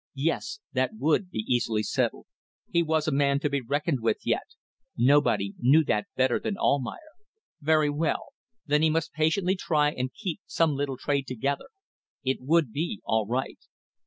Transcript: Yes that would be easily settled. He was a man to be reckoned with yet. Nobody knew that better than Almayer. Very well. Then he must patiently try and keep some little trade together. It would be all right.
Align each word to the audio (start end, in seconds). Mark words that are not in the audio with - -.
Yes 0.17 0.61
that 0.73 0.93
would 0.97 1.29
be 1.29 1.45
easily 1.47 1.83
settled. 1.83 2.25
He 2.71 2.81
was 2.81 3.07
a 3.07 3.11
man 3.11 3.39
to 3.41 3.51
be 3.51 3.61
reckoned 3.61 3.99
with 4.01 4.17
yet. 4.25 4.55
Nobody 4.97 5.53
knew 5.59 5.83
that 5.83 6.07
better 6.15 6.39
than 6.39 6.57
Almayer. 6.57 7.11
Very 7.61 7.91
well. 7.91 8.29
Then 8.65 8.81
he 8.81 8.89
must 8.89 9.13
patiently 9.13 9.55
try 9.55 9.91
and 9.91 10.11
keep 10.11 10.41
some 10.47 10.73
little 10.73 10.97
trade 10.97 11.27
together. 11.27 11.67
It 12.23 12.41
would 12.41 12.71
be 12.71 12.99
all 13.05 13.27
right. 13.27 13.59